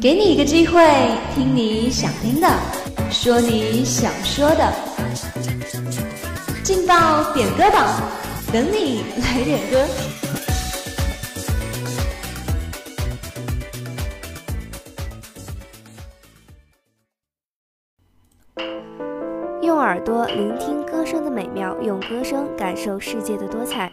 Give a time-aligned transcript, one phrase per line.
[0.00, 0.80] 给你一个机会，
[1.34, 2.48] 听你想听的，
[3.10, 4.72] 说你想说的。
[6.62, 8.00] 劲爆点歌榜，
[8.50, 9.86] 等你来点歌。
[19.60, 23.90] 用耳朵聆听歌声的美妙，用歌声感受世界的多彩。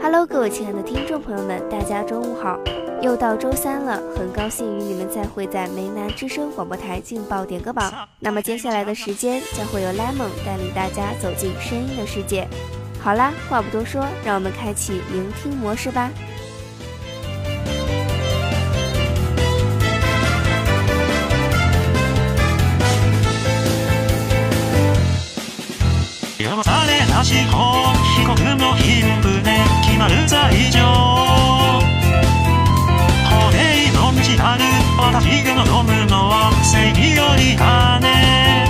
[0.00, 2.56] Hello，各位亲爱的听众朋友们，大家中午好！
[3.02, 7.92] 又到周三了，很高兴与你们再会在梅南之声广播台劲爆点歌榜。
[8.20, 12.46] 那么接下来的时间，将会有 Lemon 带领大家走进声音的世界。
[13.00, 16.08] 好啦，话不多说，让我们开启聆听模式吧。
[27.22, 27.58] 賢い被
[28.28, 28.30] 告
[28.62, 28.86] の貧
[29.22, 29.50] 富で
[29.84, 30.92] 決まる罪状法
[33.50, 33.56] 廷
[33.92, 34.62] の道たる
[34.96, 38.66] 私が望むのは正義より金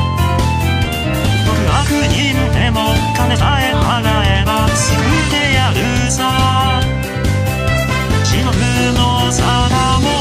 [1.44, 6.80] 僕悪人でも金さえ払えば救ってやるさ
[8.24, 8.56] 地獄
[8.98, 10.17] の皿も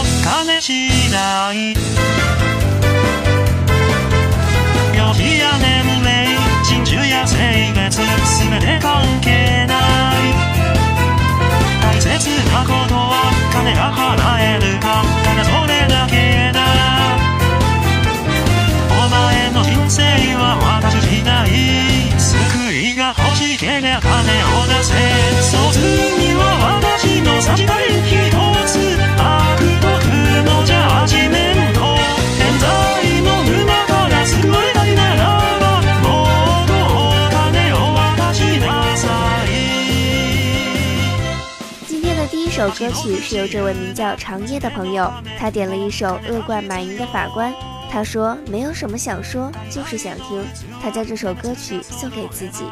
[42.58, 47.53] 首歌曲是由这位名叫长夜的朋友，他点了一首《恶贯满盈》的法官。
[47.88, 50.44] 他说没有什么想说，就是想听。
[50.81, 52.63] 他将这首歌曲送给自己。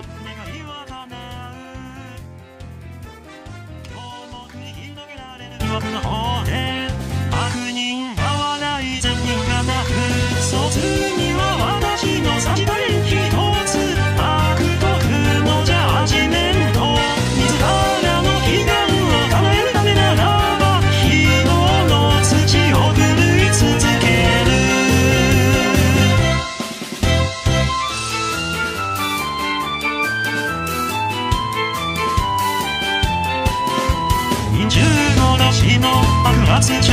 [36.56, 36.88] 発情し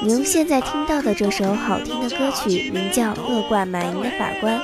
[0.06, 4.62] 你用现在听到的这首好听的歌曲，名叫《恶贯满盈》的法官。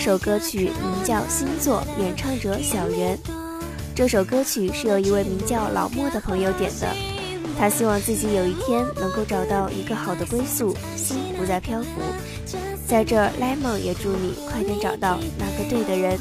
[0.07, 3.19] 首歌曲名叫《星座》，演唱者小袁。
[3.94, 6.88] 这首歌曲是由一位名叫老莫的朋友点的，
[7.59, 11.88] 他希望自己有一天能够找到一个好的归宿，心不再漂浮。
[12.88, 16.18] 在这，Lemon 也祝你快点找到那个对的人。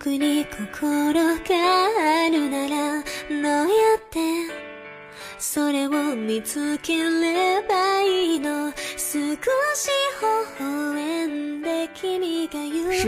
[0.00, 0.16] 时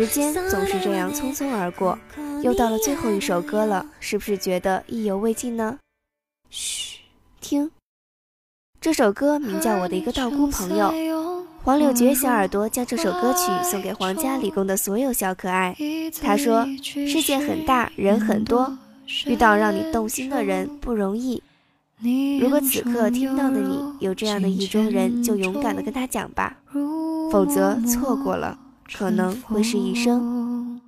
[0.09, 1.97] 间总是这样匆匆而过，
[2.43, 5.79] 又到了最后一首歌了，是不是觉得意犹未尽呢？
[6.49, 6.99] 嘘，
[7.41, 7.71] 听，
[8.81, 10.87] 这首歌名叫《我的一个道姑朋友》。
[11.63, 15.77] 黄柳蕨小耳朵将这首歌曲送给皇家理工的所有小可爱。
[16.23, 18.77] 他说：“世界很大，人很多，
[19.27, 21.43] 遇到让你动心的人不容易。
[22.41, 26.57] 如果此刻听到的你有这样的意中人，就勇敢的跟他讲吧，
[27.31, 28.59] 否则错过了，
[28.97, 30.81] 可能会是一生。”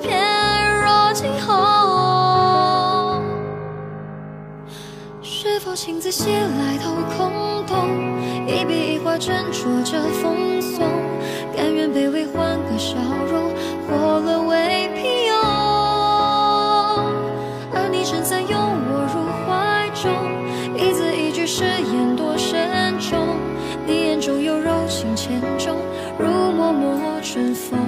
[0.00, 0.10] 翩
[0.80, 3.22] 若惊鸿，
[5.22, 7.76] 是否情字写来都空洞？
[8.46, 10.88] 一笔一画斟酌着，奉送，
[11.56, 12.96] 甘愿卑微，换个笑
[13.30, 13.52] 容，
[13.86, 15.34] 或沦为平庸。
[17.74, 20.10] 而你撑伞拥我入怀中，
[20.78, 23.36] 一字一句誓言多慎重。
[23.86, 25.76] 你眼中有柔情千种，
[26.18, 27.80] 如脉脉春风。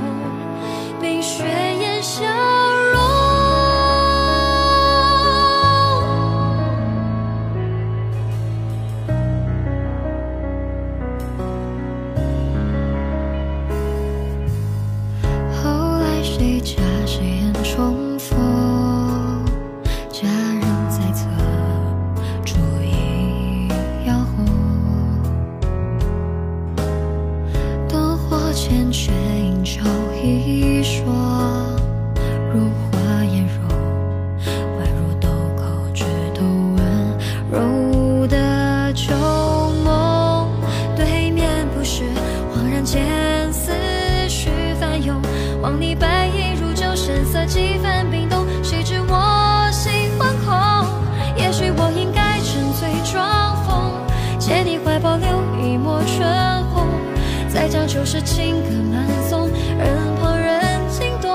[57.93, 61.31] 就是情歌慢诵，任旁人惊动。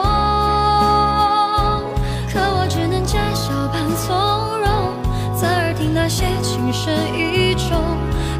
[2.27, 7.77] 可我只能假笑扮从容，侧耳听那些情深意重，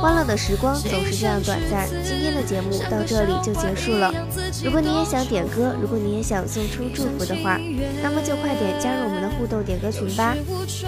[0.00, 4.12] 欢乐的时光总是这样短暂，今天的节目到这里就结束了。
[4.64, 7.56] 如果你也想点歌，如果你也想送出祝福的话，
[8.00, 10.34] 那么就快点加入我们的互动点歌群吧。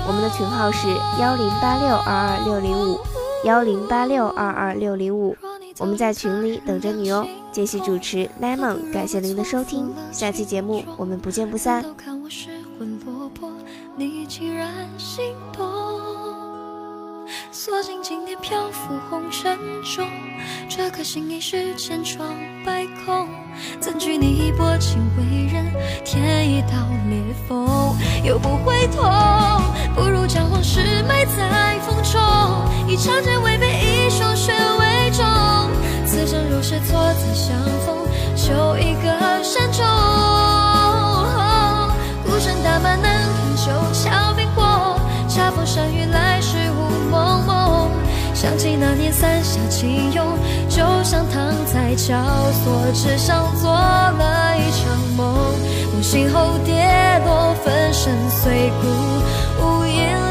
[0.06, 0.86] 我们的群号是
[1.20, 2.98] 幺零八六二二六零五
[3.44, 5.36] 幺零八六二二六零五，
[5.78, 7.26] 我们在群里等着你哦。
[7.50, 11.84] 杰西主持 Lemon，感谢您的收听，下期节目我们不见不散。
[17.70, 20.04] 锁进千年漂浮红尘中，
[20.68, 22.28] 这颗心已是千疮
[22.66, 23.28] 百孔。
[23.78, 25.72] 怎惧你一薄情为刃，
[26.04, 26.68] 添一道
[27.08, 29.00] 裂缝又不会痛？
[29.94, 32.20] 不如将往事埋在风中，
[32.88, 33.68] 以长剑为碑，
[34.06, 35.24] 以霜雪为冢。
[36.04, 37.96] 此生若是错在相逢，
[38.34, 39.86] 求一个善终。
[42.24, 44.98] 孤身打马难平九桥冰火，
[45.28, 46.59] 恰逢山雨来时。
[48.40, 52.18] 想起那年伞下轻拥，就像躺在绞
[52.64, 55.34] 索之上做了一场梦，
[55.92, 56.88] 梦醒后跌
[57.22, 58.88] 落，粉身碎骨，
[59.62, 60.29] 无影。